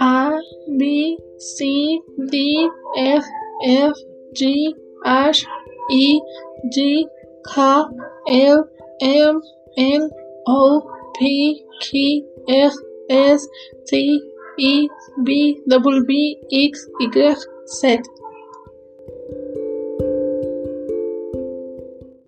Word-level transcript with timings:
A 0.00 0.38
B 0.78 1.18
C 1.38 2.00
D 2.28 2.70
F 2.96 3.24
F 3.64 3.96
G 4.34 4.74
H 5.06 5.46
I 5.90 6.20
J 6.70 7.06
K 7.54 7.84
L 8.28 8.68
M 9.00 9.40
N 9.78 10.10
O 10.46 10.82
P 11.18 11.64
Q 11.80 12.26
R 12.50 12.72
S 13.08 13.48
T 13.86 14.20
I 14.60 14.88
V 15.24 15.60
W 15.68 16.34
X 16.52 16.86
Y 17.00 17.34
Z. 17.66 18.17